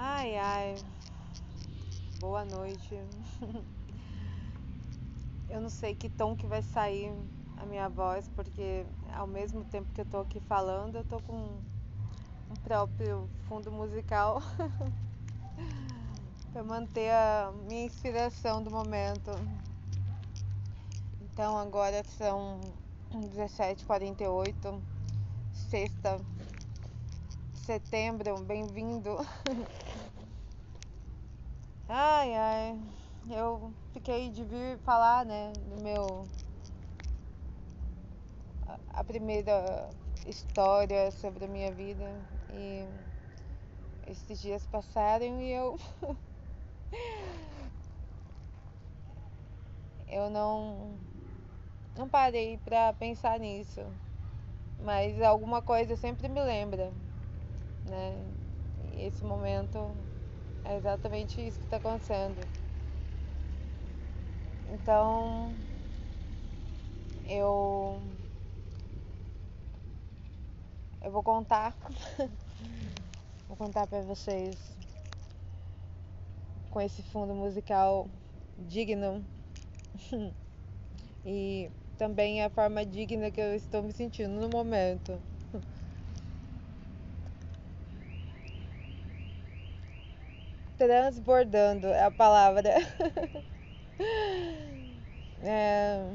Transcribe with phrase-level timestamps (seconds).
[0.00, 0.76] Ai, ai.
[2.20, 2.94] Boa noite.
[5.50, 7.12] Eu não sei que tom que vai sair
[7.56, 11.34] a minha voz, porque ao mesmo tempo que eu tô aqui falando, eu tô com
[11.34, 14.40] um próprio fundo musical
[16.52, 19.32] para manter a minha inspiração do momento.
[21.20, 22.60] Então agora são
[23.10, 24.80] 17h48,
[25.70, 26.20] sexta,
[27.68, 29.18] setembro, bem-vindo.
[31.86, 32.78] Ai, ai,
[33.30, 36.26] eu fiquei de vir falar, né, do meu.
[38.94, 39.90] a primeira
[40.24, 42.06] história sobre a minha vida
[42.48, 42.88] e
[44.06, 45.78] esses dias passaram e eu.
[50.08, 50.98] eu não.
[51.94, 53.82] não parei pra pensar nisso,
[54.78, 56.94] mas alguma coisa sempre me lembra,
[57.88, 58.24] né,
[58.96, 59.94] esse momento
[60.64, 62.40] é exatamente isso que está acontecendo.
[64.66, 65.56] Então,
[67.26, 68.02] eu
[71.00, 71.74] eu vou contar
[73.48, 74.76] vou contar para vocês
[76.70, 78.08] com esse fundo musical
[78.58, 79.24] digno
[81.24, 85.20] e também a forma digna que eu estou me sentindo no momento.
[90.78, 92.70] Transbordando é a palavra.
[95.42, 96.08] é...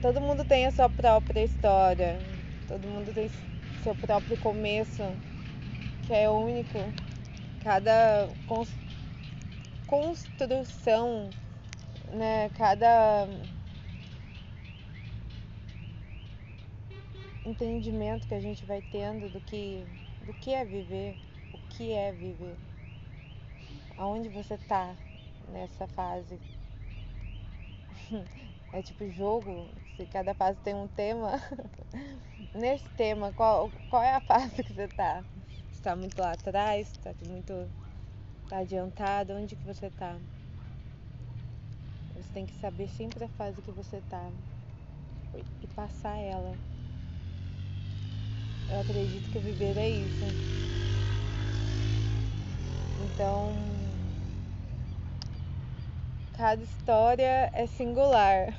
[0.00, 2.18] Todo mundo tem a sua própria história,
[2.66, 3.30] todo mundo tem
[3.84, 5.02] seu próprio começo,
[6.06, 6.78] que é único.
[7.62, 8.28] Cada
[9.86, 11.30] construção,
[12.12, 12.50] né?
[12.58, 13.28] Cada
[17.44, 19.84] entendimento que a gente vai tendo do que
[20.26, 21.16] do que é viver,
[21.52, 22.56] o que é viver,
[23.96, 24.94] aonde você tá
[25.48, 26.38] nessa fase.
[28.74, 29.68] É tipo jogo,
[29.98, 31.32] se cada fase tem um tema.
[32.54, 35.22] Nesse tema, qual, qual é a fase que você tá?
[35.70, 37.52] Você tá muito lá atrás, tá muito
[38.48, 40.16] tá adiantado, onde que você tá?
[42.16, 44.30] Você tem que saber sempre a fase que você tá
[45.62, 46.71] e passar ela.
[48.72, 50.24] Eu acredito que viver é isso.
[53.04, 53.52] Então,
[56.32, 58.56] cada história é singular.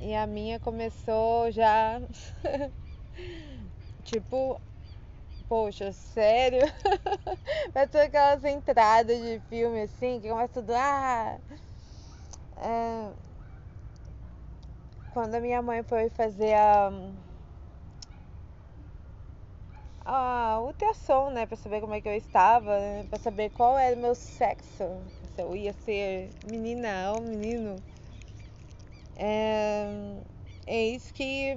[0.00, 2.00] E a minha começou já
[4.04, 4.58] tipo,
[5.46, 6.62] poxa, sério?
[7.74, 10.72] Vai ter aquelas entradas de filme assim, que começa tudo.
[10.74, 11.38] Ah!
[12.56, 13.10] É...
[15.12, 16.90] Quando a minha mãe foi fazer a
[20.12, 23.94] a ultrassom, né, para saber como é que eu estava, né, para saber qual era
[23.94, 24.82] o meu sexo,
[25.36, 27.80] se eu ia ser menina ou menino.
[29.16, 29.86] É,
[30.66, 31.54] eis que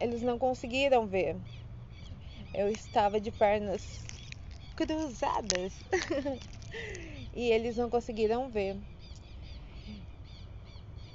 [0.00, 1.36] eles não conseguiram ver.
[2.54, 4.06] Eu estava de pernas
[4.74, 5.74] cruzadas
[7.34, 8.74] e eles não conseguiram ver.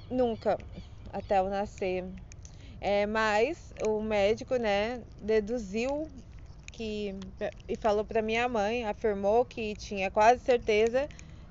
[0.08, 0.56] Nunca,
[1.12, 2.04] até eu nascer.
[2.80, 6.08] É, mas o médico, né, deduziu
[6.72, 7.14] que
[7.68, 11.08] e falou para minha mãe, afirmou que tinha quase certeza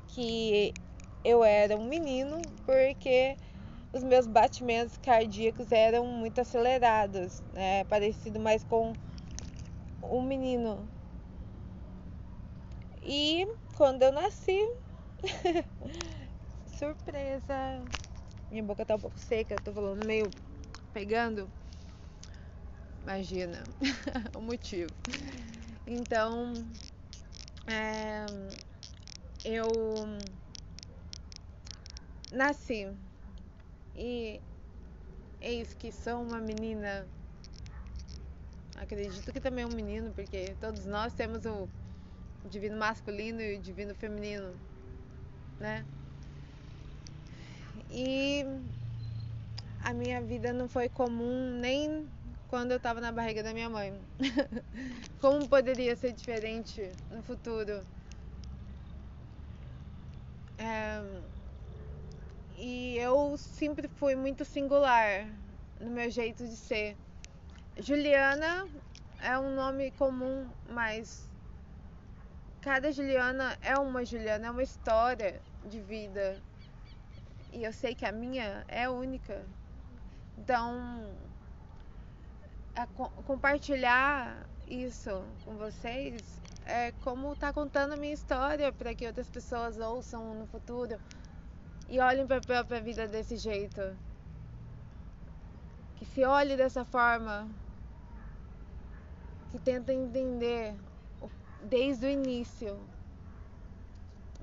[0.07, 0.73] que
[1.23, 3.37] eu era um menino porque
[3.93, 7.83] os meus batimentos cardíacos eram muito acelerados, né?
[7.85, 8.93] Parecido mais com
[10.01, 10.89] um menino.
[13.03, 13.45] E
[13.75, 14.59] quando eu nasci,
[16.65, 17.83] surpresa,
[18.49, 20.31] minha boca tá um pouco seca, tô falando meio
[20.93, 21.49] pegando.
[23.03, 23.63] Imagina
[24.35, 24.91] o motivo.
[25.87, 26.53] Então,
[27.67, 28.25] é,
[29.43, 29.67] eu
[32.31, 32.87] nasci
[33.95, 34.39] e
[35.41, 37.07] eis que sou uma menina.
[38.75, 41.67] Acredito que também é um menino, porque todos nós temos o
[42.49, 44.55] divino masculino e o divino feminino,
[45.59, 45.85] né?
[47.89, 48.45] E
[49.83, 52.07] a minha vida não foi comum nem
[52.51, 53.97] quando eu estava na barriga da minha mãe.
[55.21, 57.81] Como poderia ser diferente no futuro?
[60.57, 61.01] É...
[62.57, 65.25] E eu sempre fui muito singular
[65.79, 66.97] no meu jeito de ser.
[67.79, 68.67] Juliana
[69.21, 71.29] é um nome comum, mas
[72.59, 76.37] cada Juliana é uma Juliana, é uma história de vida.
[77.53, 79.41] E eu sei que a minha é única.
[80.37, 81.15] Então,
[83.25, 89.77] compartilhar isso com vocês é como tá contando a minha história para que outras pessoas
[89.77, 90.99] ouçam no futuro
[91.89, 93.81] e olhem para a própria vida desse jeito.
[95.97, 97.47] Que se olhe dessa forma,
[99.51, 100.75] que tenta entender
[101.63, 102.79] desde o início.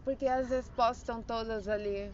[0.05, 2.13] Porque as respostas estão todas ali.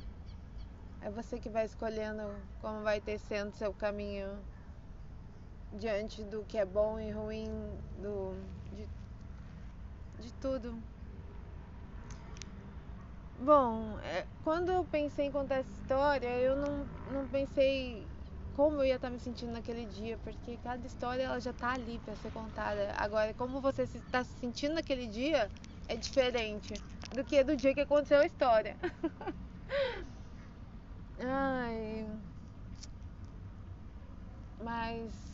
[1.00, 2.22] É você que vai escolhendo
[2.60, 4.38] como vai tecendo seu caminho
[5.74, 7.46] diante do que é bom e ruim,
[7.96, 8.34] do,
[8.72, 8.88] de,
[10.18, 10.82] de tudo.
[13.36, 18.08] Bom, é, quando eu pensei em contar essa história, eu não, não pensei
[18.52, 21.98] como eu ia estar me sentindo naquele dia, porque cada história ela já está ali
[21.98, 22.92] para ser contada.
[22.96, 25.50] Agora, como você está se sentindo naquele dia
[25.88, 26.80] é diferente
[27.12, 28.78] do que do dia que aconteceu a história.
[31.18, 32.06] Ai.
[34.58, 35.33] Mas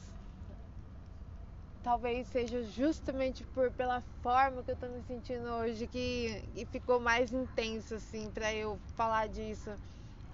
[1.80, 7.00] talvez seja justamente por pela forma que eu tô me sentindo hoje que, que ficou
[7.00, 9.78] mais intenso assim para eu falar disso.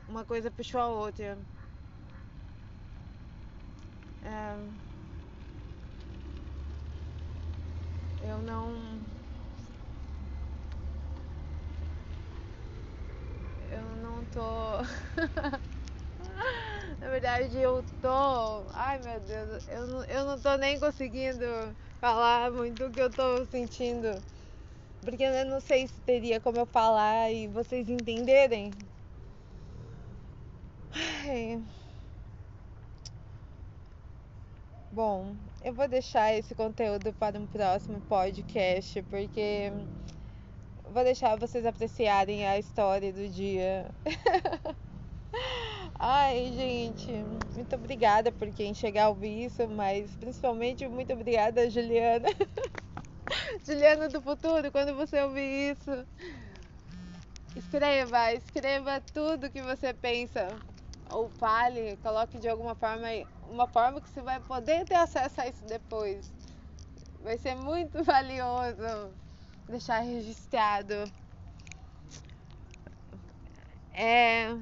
[0.07, 1.47] Uma coisa puxou a outra.
[4.21, 4.57] É,
[8.19, 9.07] eu não.
[13.59, 14.41] Eu não tô.
[17.07, 18.69] Na verdade, eu tô.
[18.73, 21.45] Ai meu Deus, eu não, eu não tô nem conseguindo
[22.01, 24.09] falar muito o que eu tô sentindo.
[25.03, 28.73] Porque eu não sei se teria como eu falar e vocês entenderem.
[30.95, 31.63] Ai.
[34.91, 39.71] Bom, eu vou deixar esse conteúdo para um próximo podcast, porque
[40.85, 43.89] vou deixar vocês apreciarem a história do dia.
[45.99, 47.11] Ai, gente,
[47.55, 52.29] muito obrigada por quem chegar a ouvir isso, mas principalmente muito obrigada, Juliana.
[53.67, 55.91] Juliana do futuro, quando você ouvir isso,
[57.55, 60.63] escreva, escreva tudo que você pensa
[61.11, 63.07] ou fale, coloque de alguma forma
[63.43, 66.33] uma forma que você vai poder ter acesso a isso depois.
[67.21, 69.17] Vai ser muito valioso
[69.69, 71.13] deixar registrado.
[73.93, 74.55] É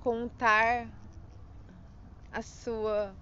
[0.00, 0.88] contar
[2.32, 3.14] a sua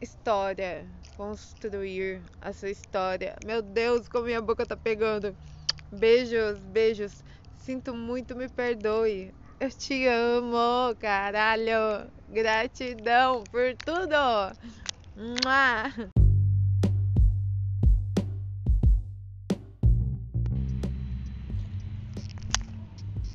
[0.00, 0.86] história,
[1.16, 3.36] construir a sua história.
[3.44, 5.36] Meu Deus, como minha boca tá pegando.
[5.92, 7.22] Beijos, beijos.
[7.54, 9.32] Sinto muito, me perdoe.
[9.60, 12.10] Eu te amo, caralho.
[12.28, 14.16] Gratidão por tudo.
[15.14, 16.10] Mua.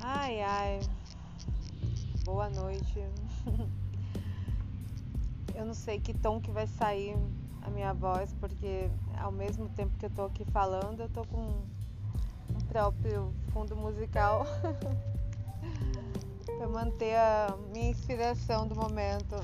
[0.01, 0.97] Ai, ai.
[2.28, 3.02] Boa noite.
[5.56, 7.16] Eu não sei que tom que vai sair
[7.62, 11.40] a minha voz, porque ao mesmo tempo que eu tô aqui falando, eu tô com
[11.40, 14.46] um próprio fundo musical.
[16.58, 19.38] para manter a minha inspiração do momento.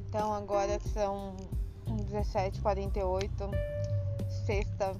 [0.00, 1.36] Então agora são
[1.86, 3.30] 17h48,
[4.44, 4.96] sexta,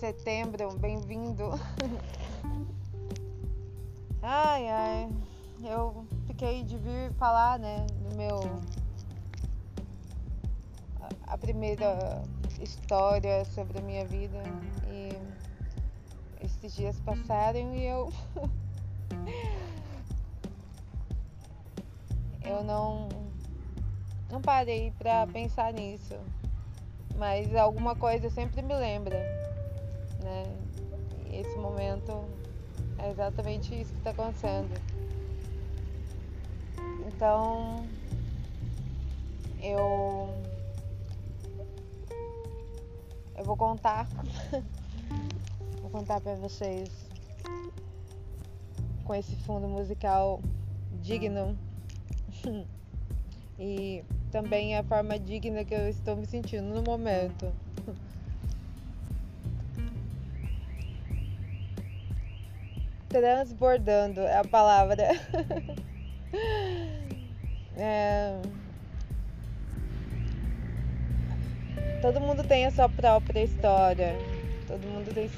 [0.00, 1.50] setembro, bem-vindo.
[4.28, 5.08] ai ai,
[5.62, 8.40] eu fiquei de vir falar, né, do meu.
[11.28, 12.24] a primeira
[12.60, 14.42] história sobre a minha vida
[14.88, 15.10] e
[16.44, 18.12] esses dias passaram e eu
[22.42, 23.08] eu não
[24.28, 26.18] não parei para pensar nisso,
[27.16, 29.20] mas alguma coisa sempre me lembra,
[30.20, 30.42] né?
[31.30, 32.24] E esse momento
[32.98, 34.74] é exatamente isso que está acontecendo.
[37.06, 37.86] Então
[39.62, 40.42] eu
[43.36, 44.06] eu vou contar
[45.82, 46.90] vou contar para vocês
[49.04, 50.40] com esse fundo musical
[51.00, 51.56] digno
[53.58, 57.52] e também a forma digna que eu estou me sentindo no momento.
[63.08, 65.04] Transbordando é a palavra.
[67.76, 68.40] é...
[72.02, 74.14] Todo mundo tem a sua própria história,
[74.66, 75.30] todo mundo tem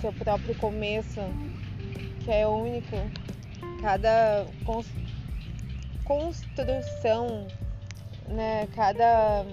[0.00, 1.20] seu próprio começo
[2.24, 2.96] que é único.
[3.80, 4.46] Cada
[6.04, 7.46] construção,
[8.28, 8.66] né?
[8.74, 9.44] Cada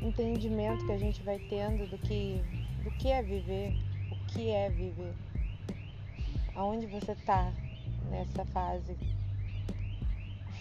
[0.00, 2.40] entendimento que a gente vai tendo do que,
[2.84, 3.74] do que é viver,
[4.10, 5.14] o que é viver,
[6.54, 7.50] aonde você tá
[8.10, 8.94] nessa fase.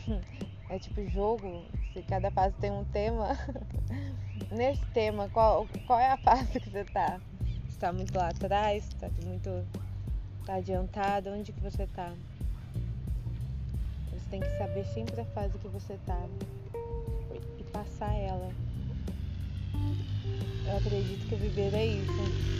[0.69, 3.37] é tipo jogo, se cada fase tem um tema.
[4.49, 7.19] Nesse tema, qual, qual é a fase que você tá?
[7.67, 8.87] Você tá muito lá atrás?
[8.99, 9.49] Tá muito.
[10.45, 11.29] tá adiantado?
[11.29, 12.13] Onde que você tá?
[14.11, 16.19] Você tem que saber sempre a fase que você tá
[17.59, 18.51] e passar ela.
[20.65, 22.53] Eu acredito que viver é isso.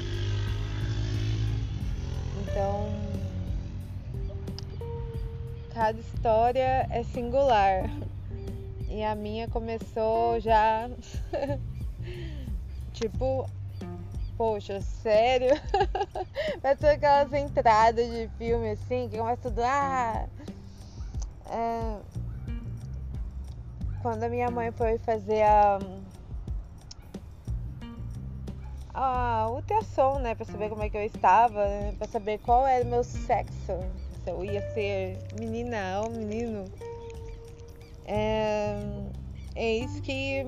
[2.41, 2.87] Então,
[5.73, 7.89] cada história é singular.
[8.89, 10.89] E a minha começou já.
[12.93, 13.49] tipo,
[14.37, 15.59] poxa, sério?
[16.61, 19.61] Vai ter aquelas entradas de filme assim, que começa tudo.
[19.63, 20.27] Ah,
[21.49, 21.97] é...
[24.03, 25.79] Quando a minha mãe foi fazer a.
[29.05, 30.33] A ultrassom, né?
[30.33, 33.73] Pra saber como é que eu estava, né, pra saber qual era o meu sexo
[34.23, 36.71] se eu ia ser menina ou menino.
[38.05, 38.77] É,
[39.55, 40.45] é isso que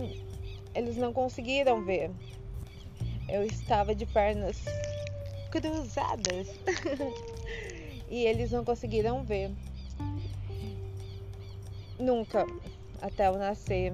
[0.74, 2.10] eles não conseguiram ver.
[3.28, 4.64] Eu estava de pernas
[5.52, 6.48] cruzadas
[8.08, 9.52] e eles não conseguiram ver.
[12.00, 12.48] Nunca,
[13.02, 13.92] até eu nascer.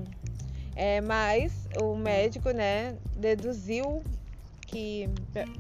[0.76, 4.04] É, mas o médico, né, deduziu
[4.72, 5.10] que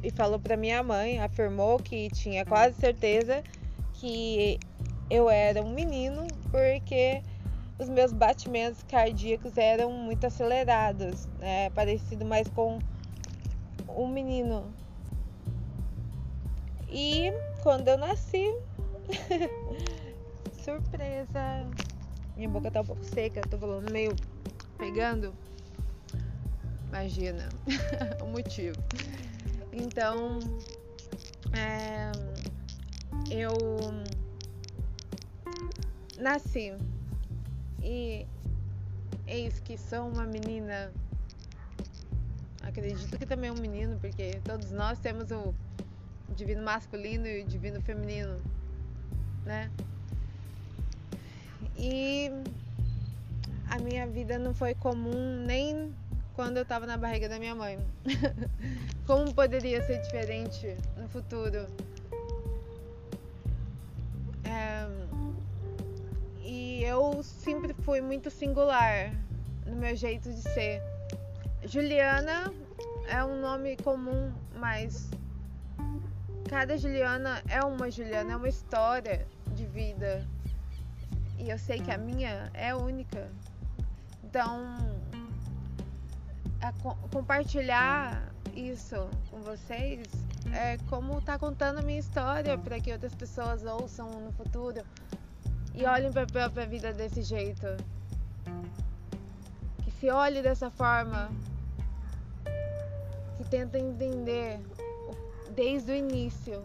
[0.02, 3.44] e falou para minha mãe, afirmou que tinha quase certeza
[3.94, 4.60] que
[5.10, 7.22] eu era um menino porque
[7.78, 11.70] os meus batimentos cardíacos eram muito acelerados, né?
[11.72, 12.80] parecido mais com
[13.90, 14.74] um menino.
[16.90, 17.32] E
[17.64, 18.46] quando eu nasci,
[20.64, 21.68] surpresa,
[22.36, 24.16] minha boca tá um pouco seca, tô falando meio
[24.78, 25.34] pegando.
[26.92, 27.48] Imagina
[28.22, 28.76] o motivo.
[29.72, 30.40] Então,
[31.54, 32.12] é,
[33.32, 33.54] eu
[36.20, 36.74] nasci
[37.82, 38.28] e
[39.26, 40.92] eis que sou uma menina.
[42.62, 45.54] Acredito que também é um menino, porque todos nós temos o
[46.36, 48.36] divino masculino e o divino feminino,
[49.46, 49.72] né?
[51.78, 52.30] E
[53.70, 55.96] a minha vida não foi comum nem
[56.42, 57.78] quando eu estava na barriga da minha mãe.
[59.06, 61.68] Como poderia ser diferente no futuro?
[66.84, 69.14] eu sempre fui muito singular
[69.68, 70.82] no meu jeito de ser.
[71.64, 72.52] Juliana
[73.08, 75.10] é um nome comum, mas
[76.50, 80.28] cada Juliana é uma Juliana, é uma história de vida.
[81.38, 83.30] E eu sei que a minha é única.
[84.24, 84.76] Então,
[87.12, 90.08] compartilhar isso com vocês
[90.54, 94.84] é como tá contando a minha história para que outras pessoas ouçam no futuro
[95.74, 97.68] e olhem para a própria vida desse jeito.
[99.84, 101.32] Que se olhe dessa forma.
[103.38, 104.60] Que tenta entender
[105.56, 106.62] desde o início.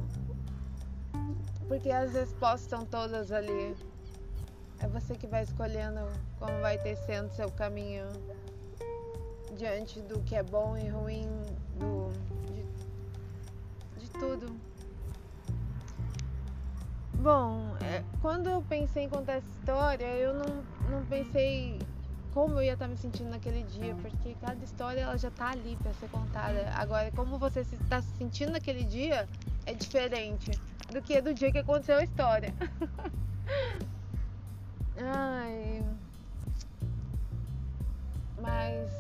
[1.69, 3.77] Porque as respostas estão todas ali.
[4.81, 6.01] É você que vai escolhendo
[6.39, 8.07] como vai ter sendo seu caminho
[9.57, 11.27] diante do que é bom e ruim,
[11.79, 12.11] do,
[12.47, 14.55] de, de tudo.
[17.15, 21.79] Bom, é, quando eu pensei em contar essa história, eu não, não pensei
[22.35, 25.77] como eu ia estar me sentindo naquele dia, porque cada história ela já está ali
[25.83, 26.71] para ser contada.
[26.75, 29.27] Agora, como você está se sentindo naquele dia
[29.65, 30.51] é diferente
[30.93, 32.53] do que do dia que aconteceu a história.
[34.99, 35.83] Ai.
[38.39, 38.91] Mas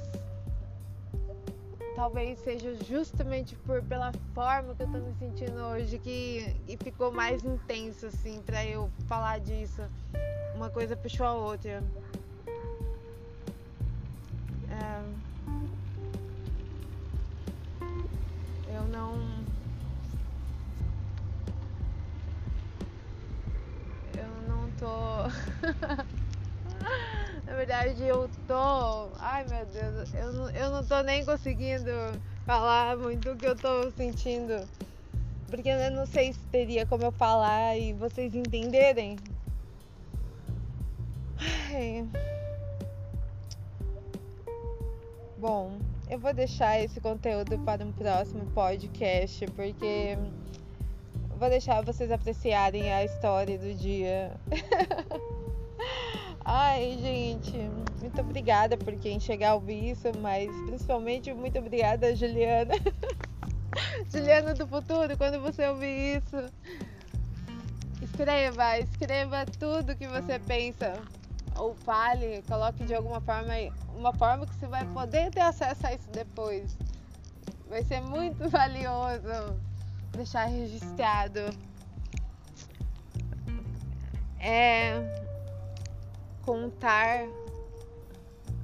[1.96, 7.10] talvez seja justamente por pela forma que eu tô me sentindo hoje que, que ficou
[7.10, 9.80] mais intenso assim para eu falar disso.
[10.54, 11.82] Uma coisa puxou a outra.
[14.68, 15.00] É,
[18.74, 19.14] eu não
[24.14, 25.24] eu não tô
[27.46, 29.14] Na verdade, eu tô.
[29.20, 31.92] Ai meu Deus, eu eu não tô nem conseguindo
[32.44, 34.68] falar muito o que eu tô sentindo.
[35.48, 39.16] Porque eu não sei se teria como eu falar e vocês entenderem.
[41.38, 42.04] Ai.
[45.38, 45.78] Bom,
[46.10, 50.18] eu vou deixar esse conteúdo para um próximo podcast, porque
[51.38, 54.32] vou deixar vocês apreciarem a história do dia.
[56.48, 57.58] Ai, gente,
[58.00, 62.72] muito obrigada por quem chegar a ouvir isso, mas principalmente muito obrigada, Juliana.
[64.08, 66.36] Juliana do futuro, quando você ouvir isso,
[68.00, 70.94] escreva, escreva tudo que você pensa.
[71.56, 73.52] ou fale, coloque de alguma forma
[73.96, 76.78] uma forma que você vai poder ter acesso a isso depois.
[77.68, 79.60] Vai ser muito valioso
[80.12, 81.40] deixar registrado.
[84.38, 85.25] É
[86.46, 87.28] contar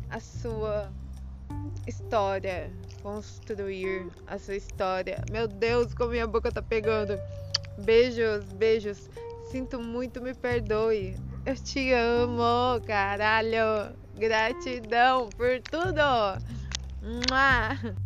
[0.09, 0.89] a sua
[1.87, 2.71] história,
[3.03, 5.23] construir a sua história.
[5.33, 7.19] Meu Deus, como minha boca tá pegando.
[7.79, 9.11] Beijos, beijos.
[9.51, 11.17] Sinto muito, me perdoe.
[11.45, 13.93] Eu te amo, caralho.
[14.17, 16.01] Gratidão por tudo.
[17.03, 17.97] Mua.